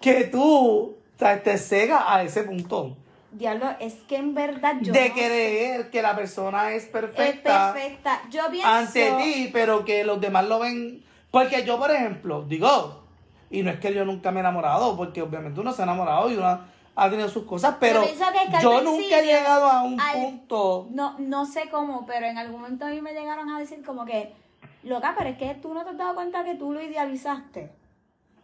[0.00, 2.96] que tú, o sea, te cega a ese punto.
[3.30, 4.92] Diablo, es que en verdad yo.
[4.92, 7.68] de no creer que la persona es perfecta.
[7.68, 8.22] Es perfecta.
[8.30, 8.68] Yo pienso.
[8.68, 11.04] ante ti, pero que los demás lo ven.
[11.30, 13.04] Porque yo, por ejemplo, digo,
[13.50, 16.30] y no es que yo nunca me he enamorado, porque obviamente uno se ha enamorado
[16.30, 16.60] y uno
[17.00, 20.88] ha tenido sus cosas, pero al yo nunca he llegado a un al- punto.
[20.90, 24.04] No, no sé cómo, pero en algún momento a mí me llegaron a decir como
[24.04, 24.34] que,
[24.82, 27.70] loca, pero es que tú no te has dado cuenta que tú lo idealizaste.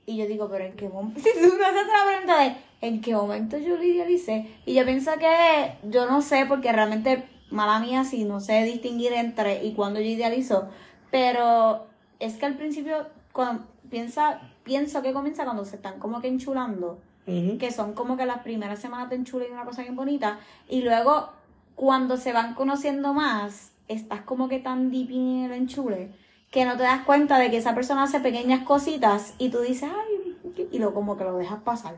[0.07, 1.21] Y yo digo, pero ¿en qué momento?
[1.25, 4.49] Si tú no haces la pregunta de, ¿en qué momento yo lo idealicé?
[4.67, 9.13] Y yo pienso que, yo no sé, porque realmente, mala mía, si no sé distinguir
[9.15, 10.69] entre y cuando yo idealizo,
[11.11, 11.87] pero
[12.21, 17.01] es que al principio, cuando, piensa, pienso que comienza cuando se están como que enchulando
[17.27, 20.83] Que son como que las primeras semanas de enchule y una cosa bien bonita, y
[20.83, 21.31] luego
[21.75, 26.11] cuando se van conociendo más, estás como que tan deep in el enchule
[26.51, 29.91] que no te das cuenta de que esa persona hace pequeñas cositas y tú dices,
[29.93, 30.37] ay,
[30.71, 31.97] y lo como que lo dejas pasar.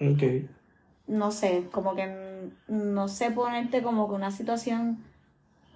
[0.00, 0.50] Ok.
[1.06, 4.98] No sé, como que no sé ponerte como que una situación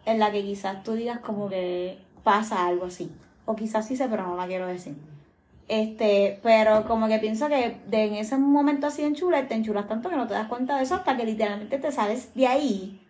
[0.04, 3.10] en la que quizás tú digas como que pasa algo así.
[3.46, 4.96] O quizás sí sé, pero no la quiero decir.
[5.70, 9.86] Este, pero como que pienso que de en ese momento así en chula, te enchulas
[9.86, 13.00] tanto que no te das cuenta de eso hasta que literalmente te sales de ahí.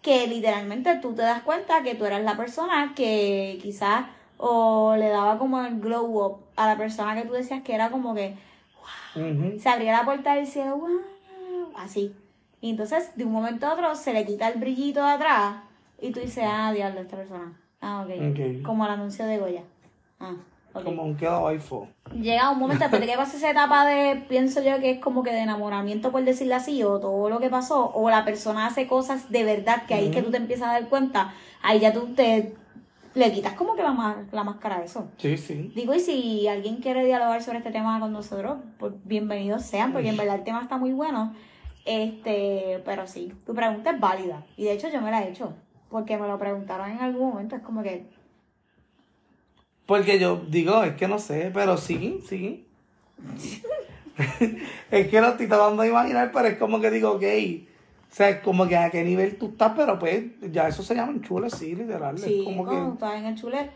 [0.00, 4.06] Que literalmente tú te das cuenta que tú eras la persona que quizás
[4.38, 7.90] o le daba como el glow up a la persona que tú decías que era
[7.90, 8.36] como que
[9.14, 9.60] Ujú.
[9.60, 12.14] se abría la puerta del cielo, wow, así.
[12.62, 15.56] Y entonces, de un momento a otro, se le quita el brillito de atrás
[16.00, 17.52] y tú dices, ah, diablo, esta persona.
[17.82, 18.30] Ah, ok.
[18.30, 18.62] Ok.
[18.64, 19.62] Como el anuncio de Goya.
[20.18, 20.36] Ah,
[20.74, 20.84] ok.
[20.84, 21.88] Como un quedado iPhone.
[22.20, 25.22] Llega un momento después de que pasa esa etapa de, pienso yo que es como
[25.22, 28.86] que de enamoramiento, por decirlo así, o todo lo que pasó, o la persona hace
[28.86, 31.32] cosas de verdad que ahí es que tú te empiezas a dar cuenta,
[31.62, 32.54] ahí ya tú te
[33.14, 35.06] le quitas como que la, ma- la máscara a eso.
[35.18, 35.70] Sí, sí.
[35.74, 40.08] Digo, y si alguien quiere dialogar sobre este tema con nosotros, pues bienvenidos sean, porque
[40.08, 41.32] en verdad el tema está muy bueno.
[41.84, 44.42] Este, pero sí, tu pregunta es válida.
[44.56, 45.52] Y de hecho yo me la he hecho,
[45.90, 47.54] porque me lo preguntaron en algún momento.
[47.56, 48.06] Es como que,
[49.86, 52.66] Porque yo digo, es que no sé, pero sí, sí.
[54.90, 57.22] es que lo estoy tratando de imaginar, pero es como que digo, ok.
[58.10, 60.94] O sea, es como que a qué nivel tú estás, pero pues ya eso se
[60.94, 62.16] llama enchule, sí, literal.
[62.16, 62.94] sí, es como cuando que.
[62.94, 63.70] estás en el chule,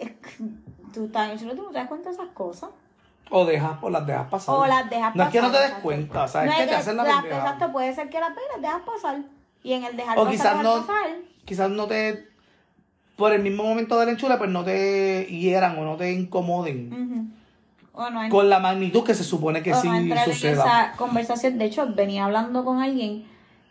[0.00, 0.44] es que
[0.94, 2.70] tú estás en el chule, tú no te das cuenta de esas cosas.
[3.28, 4.54] O dejas, o las dejas pasar.
[4.54, 6.66] O las dejas No es que no te pasar, des cuenta, o sea, es que
[6.66, 7.38] te hacen la las- pendeja.
[7.38, 9.18] Exacto, puede ser que las veas las dejas pasar.
[9.62, 11.10] Y en el dejar O pasar, quizás no, pasar,
[11.44, 12.28] quizás no te,
[13.16, 17.26] por el mismo momento del enchule, pues no te hieran o no te incomoden ujú.
[17.98, 20.34] O no hay con la magnitud que se supone que o sí no entrar en
[20.34, 20.52] suceda.
[20.52, 21.56] esa conversación.
[21.56, 23.24] De hecho, venía hablando con alguien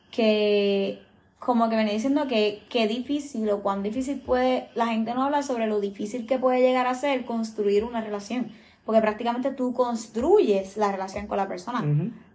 [0.10, 1.00] que
[1.46, 5.44] como que venía diciendo que qué difícil o cuán difícil puede, la gente no habla
[5.44, 8.48] sobre lo difícil que puede llegar a ser construir una relación.
[8.84, 11.84] Porque prácticamente tú construyes la relación con la persona.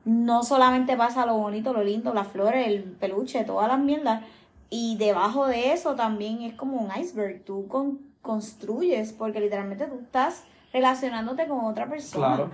[0.04, 4.22] No solamente pasa lo bonito, lo lindo, las flores, el peluche, todas las mierdas.
[4.70, 7.44] Y debajo de eso también es como un iceberg.
[7.44, 12.36] Tú con- construyes, porque literalmente tú estás relacionándote con otra persona.
[12.36, 12.50] Claro.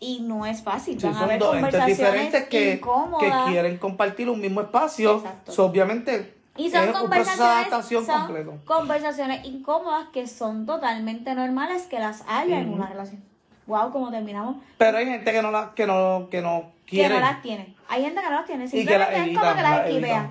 [0.00, 0.98] Y no es fácil.
[1.00, 2.80] Sí, Van a son haber dos conversaciones diferentes que,
[3.20, 5.18] que quieren compartir un mismo espacio.
[5.18, 5.52] Exacto.
[5.52, 12.24] So, obviamente, Y son es conversaciones, son conversaciones incómodas que son totalmente normales que las
[12.26, 13.22] haya en una relación.
[13.66, 14.56] Wow, como terminamos.
[14.76, 17.08] Pero hay gente que no la, que no, que no quiere.
[17.08, 17.76] Que no las tiene.
[17.88, 18.64] Hay gente que no las tiene.
[18.64, 20.30] y que las Simplemente es como que las las esquivea.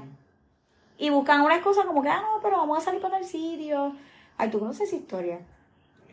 [1.01, 3.95] Y buscan una excusa como que, ah, no, pero vamos a salir para el sitio.
[4.37, 5.39] Ay, tú conoces esa historia.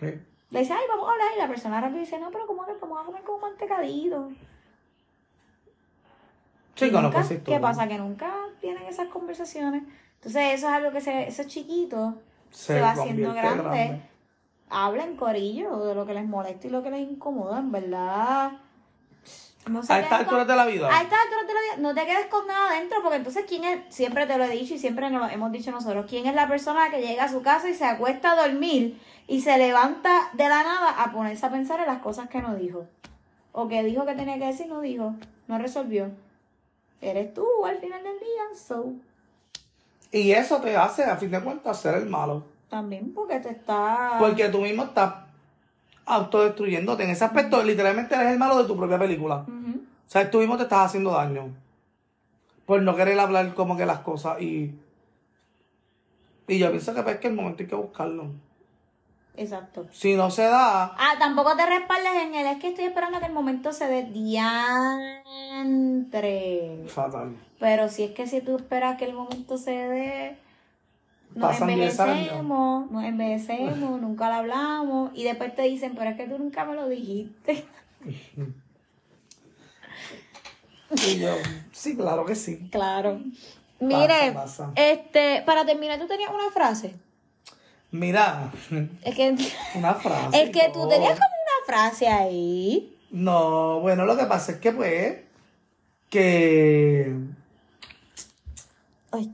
[0.00, 0.06] Sí.
[0.48, 1.28] Le dice, ay, vamos a hablar.
[1.36, 4.32] Y la persona rápido dice, no, pero ¿cómo que vamos a comer con un mantecadito?
[6.74, 7.58] Sí, conozco esa historia.
[7.58, 7.86] ¿Qué pasa?
[7.86, 9.82] Que nunca tienen esas conversaciones.
[10.14, 12.14] Entonces, eso es algo que se, ese chiquito
[12.48, 14.00] se, va haciendo grande.
[14.70, 18.52] Habla en corillo de lo que les molesta y lo que les incomoda, en verdad.
[19.66, 20.88] No A queden esta con- altura de la vida.
[20.88, 23.64] a estas alturas de la vida, no te quedes con nada adentro, porque entonces, ¿quién
[23.64, 23.80] es?
[23.94, 26.06] Siempre te lo he dicho y siempre nos lo hemos dicho nosotros.
[26.08, 29.42] ¿Quién es la persona que llega a su casa y se acuesta a dormir y
[29.42, 32.86] se levanta de la nada a ponerse a pensar en las cosas que no dijo?
[33.52, 35.14] O que dijo que tenía que decir, no dijo,
[35.48, 36.10] no resolvió.
[37.02, 38.92] Eres tú al final del día, so.
[40.10, 42.44] Y eso te hace, a fin de cuentas, ser el malo.
[42.70, 44.16] También porque te está.
[44.18, 45.14] Porque tú mismo estás
[46.08, 47.04] autodestruyéndote.
[47.04, 49.44] En ese aspecto, literalmente eres el malo de tu propia película.
[49.46, 51.54] O sea, tú mismo te estás haciendo daño.
[52.66, 54.40] Por no querer hablar como que las cosas.
[54.40, 54.74] Y,
[56.48, 58.26] y yo pienso que, pues, que el momento hay que buscarlo.
[59.36, 59.86] Exacto.
[59.92, 62.46] Si no se da, Ah, tampoco te respaldes en él.
[62.48, 64.02] Es que estoy esperando que el momento se dé
[65.62, 66.84] diantre.
[66.88, 67.36] fatal.
[67.60, 70.38] Pero si es que si tú esperas que el momento se dé,
[71.38, 72.16] nos Pasan 10 años.
[72.16, 75.10] envejecemos, nos envejecemos, nunca lo hablamos.
[75.14, 77.64] Y después te dicen, pero es que tú nunca me lo dijiste.
[81.06, 81.34] Y yo,
[81.70, 82.66] sí, claro que sí.
[82.72, 83.20] Claro.
[83.78, 84.72] Mire, pasa.
[84.74, 86.94] este, para terminar, tú tenías una frase.
[87.90, 88.50] Mira,
[89.04, 89.36] Es que,
[89.74, 90.42] una frase.
[90.42, 92.96] es que tú tenías como una frase ahí.
[93.10, 95.18] No, bueno, lo que pasa es que, pues,
[96.08, 97.14] que.
[99.12, 99.30] Ay,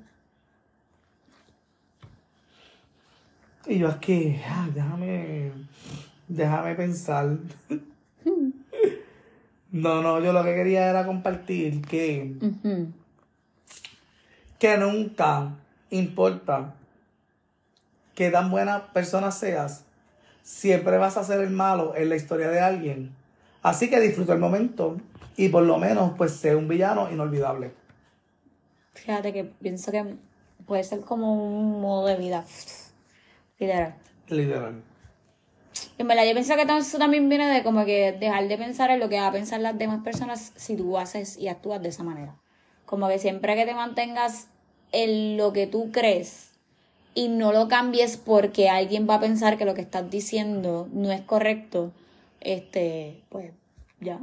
[3.66, 5.52] Y yo aquí, ah, déjame,
[6.28, 7.38] déjame pensar.
[9.70, 12.36] No, no, yo lo que quería era compartir que,
[14.58, 15.56] que nunca
[15.90, 16.74] importa
[18.14, 19.84] que tan buena persona seas,
[20.42, 23.14] siempre vas a ser el malo en la historia de alguien.
[23.62, 24.98] Así que disfruta el momento
[25.36, 27.72] y por lo menos pues sé un villano inolvidable.
[28.92, 30.14] Fíjate que pienso que
[30.66, 32.44] puede ser como un modo de vida.
[33.64, 33.94] Literal.
[34.28, 34.82] Literal.
[35.98, 39.00] En verdad, yo pienso que eso también viene de como que dejar de pensar en
[39.00, 42.02] lo que van a pensar las demás personas si tú haces y actúas de esa
[42.02, 42.36] manera.
[42.86, 44.48] Como que siempre que te mantengas
[44.92, 46.50] en lo que tú crees
[47.14, 51.10] y no lo cambies porque alguien va a pensar que lo que estás diciendo no
[51.10, 51.92] es correcto,
[52.40, 53.52] este, pues
[54.00, 54.20] ya.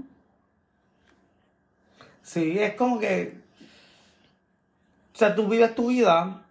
[2.22, 3.40] Sí, es como que.
[5.14, 6.44] O sea, tú vives tu vida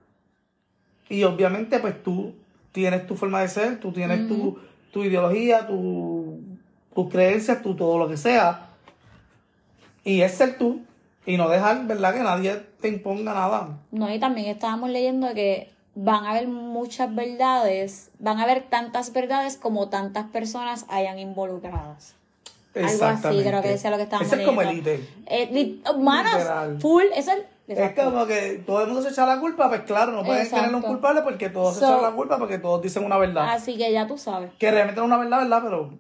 [1.09, 2.35] y obviamente, pues tú
[2.73, 4.59] tienes tu forma de ser, tú tienes tu,
[4.93, 6.39] tu ideología, tu,
[6.95, 8.67] tus creencias, tu todo lo que sea.
[10.05, 10.81] Y es ser tú
[11.27, 13.79] y no dejar, ¿verdad?, que nadie te imponga nada.
[13.91, 19.13] No, y también estábamos leyendo que van a haber muchas verdades, van a haber tantas
[19.13, 22.15] verdades como tantas personas hayan involucradas.
[22.75, 24.91] Algo así, creo que decía lo que estábamos Ese es como leyendo.
[24.91, 25.09] elite.
[25.27, 26.81] Eh, li- manos, Literal.
[26.81, 27.39] full, eso es...
[27.75, 30.65] Es como que todo el mundo se echa la culpa, pues claro, no pueden Exacto.
[30.65, 33.51] tener un culpable porque todos se echan la culpa porque todos dicen una verdad.
[33.51, 34.51] Así que ya tú sabes.
[34.59, 35.63] Que realmente es una verdad, ¿verdad?
[35.63, 35.91] Pero.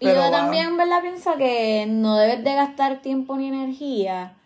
[0.00, 1.00] Y pero yo también, ¿verdad?
[1.02, 4.36] Pienso que no debes de gastar tiempo ni energía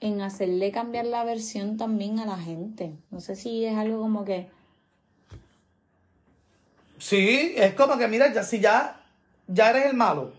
[0.00, 2.96] en hacerle cambiar la versión también a la gente.
[3.10, 4.48] No sé si es algo como que...
[6.98, 8.99] Sí, es como que, mira, ya, si ya,
[9.52, 10.32] ya eres el malo,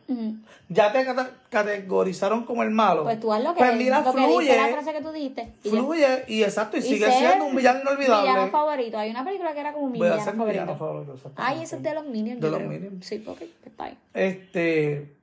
[0.69, 1.05] ya te
[1.49, 3.03] categorizaron como el malo.
[3.03, 5.11] Pues tú haz lo que, Pues mira, lo que dice fluye, la frase que tú
[5.11, 5.53] dijiste.
[5.63, 5.75] y ya.
[5.77, 8.29] fluye y exacto, y, Y sigue siendo un villano inolvidable.
[8.29, 8.97] Villano favorito.
[8.97, 10.45] Hay una película que era como un Voy villano mi favorito.
[10.51, 11.31] villano favorito.
[11.35, 12.39] Ay, ese es de los Minions.
[12.41, 12.69] De los creo.
[12.69, 13.05] Minions.
[13.05, 13.97] Sí, porque está ahí.
[14.13, 15.13] Este,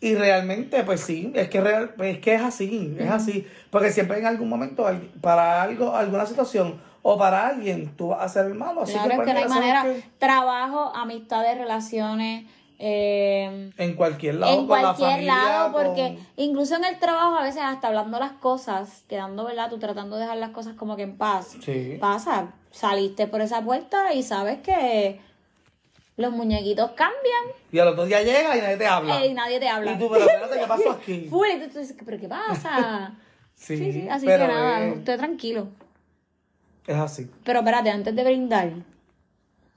[0.00, 3.46] y realmente, pues sí, es que, real, es, que es así, es así.
[3.70, 4.84] Porque siempre en algún momento,
[5.20, 8.82] para algo, alguna situación, o para alguien, tú vas a ser el malo.
[8.82, 10.06] Así Claro, que, es que no hay mira, ¿sabes manera.
[10.18, 12.46] Trabajo, amistades, relaciones.
[12.84, 16.98] Eh, En cualquier lado, en con la cualquier familia, lado, con- porque incluso en el
[16.98, 19.70] trabajo a veces hasta hablando las cosas, quedando, ¿verdad?
[19.70, 21.56] Tú tratando de dejar las cosas como que en paz.
[21.64, 21.96] Sí.
[22.00, 25.20] Pasa, saliste por esa puerta y sabes que
[26.16, 29.22] los muñequitos cambian Y al otro día llega y nadie te habla.
[29.22, 29.92] eh, y nadie te habla.
[29.92, 31.26] Y tú, pero espérate, ¿qué pasó aquí?
[31.30, 33.14] Full, y tú, tú dices, ¿pero qué pasa?
[33.54, 35.68] Sí, sí, sí, así pero que nada, es- usted tranquilo.
[36.88, 37.30] es así.
[37.44, 38.72] Pero espérate, antes de brindar,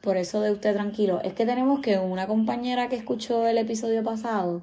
[0.06, 4.04] por eso de usted tranquilo, es que tenemos que una compañera que escuchó el episodio
[4.04, 4.62] pasado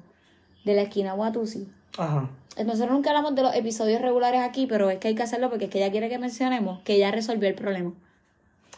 [0.63, 1.67] de la esquina Watusi.
[1.99, 2.29] Ajá.
[2.57, 5.65] Nosotros nunca hablamos de los episodios regulares aquí, pero es que hay que hacerlo porque
[5.65, 7.91] es que ella quiere que mencionemos que ella resolvió el problema.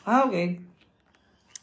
[0.05, 0.31] Ah, ok.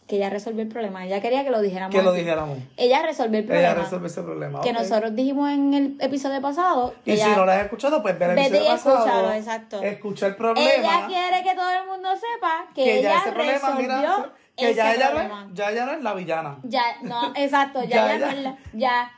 [0.06, 1.06] Que ella resolvió el problema.
[1.06, 1.94] Ella quería que lo dijéramos.
[1.94, 2.20] Que lo aquí.
[2.20, 2.58] dijéramos.
[2.76, 3.70] Ella resolvió el problema.
[3.72, 4.60] Ella resuelve ese problema.
[4.60, 6.94] que nosotros dijimos en el episodio pasado.
[7.06, 9.32] Y ella- si no lo has escuchado, pues ver el episodio pasado.
[9.32, 9.80] exacto.
[9.82, 10.70] Escucha el problema.
[10.70, 14.94] Ella quiere que todo el mundo sepa que, que ella problema, resolvió mira, que ya
[14.94, 15.46] ella, no problema.
[15.50, 16.58] es, ya ella no es la villana.
[16.64, 19.10] Ya, no, exacto, ya, Ya, ya,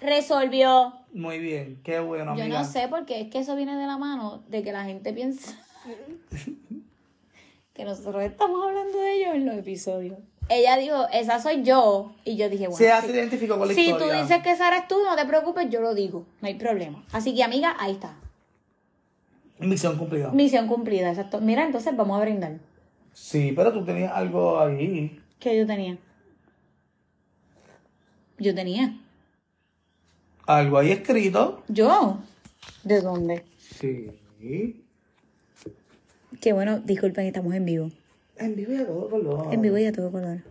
[0.00, 0.92] resolvió.
[1.12, 2.58] Muy bien, qué bueno, Yo amiga.
[2.60, 5.58] no sé porque es que eso viene de la mano de que la gente piensa
[7.74, 10.18] que nosotros estamos hablando de ellos en los episodios.
[10.48, 12.14] Ella dijo, esa soy yo.
[12.24, 13.08] Y yo dije, bueno, Si ella sí.
[13.08, 14.14] se identificó con la si historia.
[14.14, 16.24] tú dices que esa eres tú, no te preocupes, yo lo digo.
[16.40, 17.04] No hay problema.
[17.12, 18.14] Así que, amiga, ahí está.
[19.58, 20.30] Misión cumplida.
[20.30, 21.40] Misión cumplida, exacto.
[21.40, 22.58] Mira, entonces vamos a brindar.
[23.16, 25.18] Sí, pero tú tenías algo ahí.
[25.40, 25.96] ¿Qué yo tenía?
[28.38, 28.94] Yo tenía.
[30.46, 31.64] Algo ahí escrito.
[31.66, 32.18] ¿Yo?
[32.84, 33.42] ¿De dónde?
[33.58, 34.10] Sí.
[36.42, 37.90] Qué bueno, disculpen, estamos en vivo.
[38.36, 39.54] En vivo y a todo color.
[39.54, 40.42] En vivo y a todo color.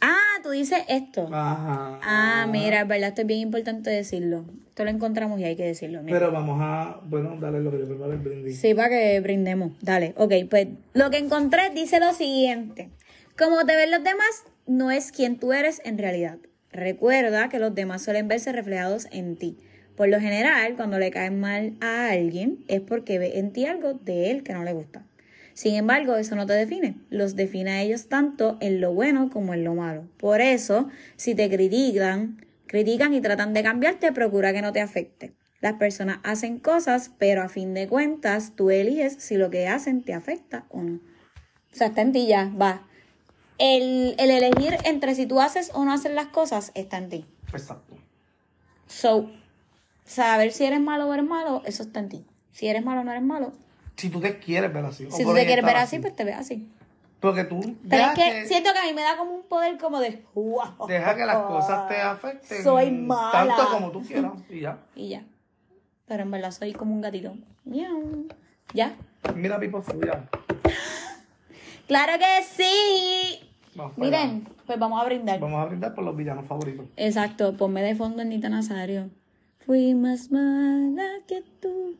[0.00, 1.28] Ah, tú dices esto.
[1.32, 2.00] Ajá.
[2.02, 4.44] Ah, mira, es verdad, esto es bien importante decirlo.
[4.78, 6.04] Esto lo encontramos y hay que decirlo.
[6.04, 6.16] mira.
[6.16, 8.60] Pero vamos a, bueno, dale lo que yo preparo el brindis.
[8.60, 9.72] Sí, para que brindemos.
[9.82, 12.88] Dale, ok, pues lo que encontré dice lo siguiente.
[13.36, 16.38] Como te ven los demás, no es quien tú eres en realidad.
[16.70, 19.56] Recuerda que los demás suelen verse reflejados en ti.
[19.96, 23.94] Por lo general, cuando le caes mal a alguien, es porque ve en ti algo
[23.94, 25.04] de él que no le gusta.
[25.54, 26.94] Sin embargo, eso no te define.
[27.10, 30.04] Los define a ellos tanto en lo bueno como en lo malo.
[30.18, 35.32] Por eso, si te critican, critican y tratan de cambiarte, procura que no te afecte.
[35.60, 40.02] Las personas hacen cosas, pero a fin de cuentas, tú eliges si lo que hacen
[40.02, 41.00] te afecta o no.
[41.72, 42.86] O sea, está en ti ya, va.
[43.58, 47.26] El, el elegir entre si tú haces o no haces las cosas está en ti.
[47.52, 47.96] Exacto.
[48.86, 49.30] So,
[50.04, 52.26] saber si eres malo o eres malo, eso está en ti.
[52.52, 53.52] Si eres malo o no eres malo.
[53.96, 55.08] Si tú te quieres ver así.
[55.10, 56.68] Si tú te quieres ver así, pues te ves así.
[57.20, 59.42] Porque tú Pero es deja que que, siento que a mí me da como un
[59.42, 60.86] poder como de wow.
[60.86, 62.62] deja que las cosas te afecten.
[62.62, 63.56] Soy mala.
[63.56, 64.32] Tanto como tú quieras.
[64.48, 64.78] Y ya.
[64.94, 65.24] Y ya.
[66.06, 67.34] Pero en verdad soy como un gatito.
[67.64, 68.26] Miau.
[68.72, 68.94] ¿Ya?
[69.34, 70.24] Mira, Pipo Fuya.
[71.86, 73.40] ¡Claro que sí!
[73.74, 73.92] Allá.
[73.96, 75.40] Miren, pues vamos a brindar.
[75.40, 76.86] Vamos a brindar por los villanos favoritos.
[76.96, 79.10] Exacto, ponme de fondo Anita Nazario.
[79.64, 81.96] Fui más mala que tú,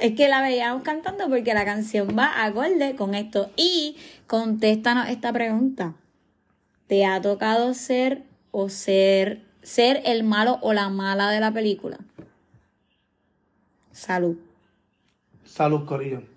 [0.00, 3.50] Es que la veíamos cantando porque la canción va acorde con esto.
[3.56, 5.94] Y contéstanos esta pregunta.
[6.86, 11.98] ¿Te ha tocado ser o ser, ser el malo o la mala de la película?
[13.92, 14.36] Salud.
[15.44, 16.29] Salud, Corillo.